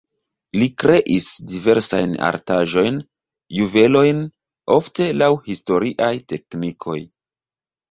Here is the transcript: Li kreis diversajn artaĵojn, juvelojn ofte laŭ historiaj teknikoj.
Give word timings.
Li 0.59 0.67
kreis 0.83 1.27
diversajn 1.51 2.15
artaĵojn, 2.29 2.97
juvelojn 3.59 4.25
ofte 4.79 5.11
laŭ 5.21 5.31
historiaj 5.53 6.13
teknikoj. 6.35 6.99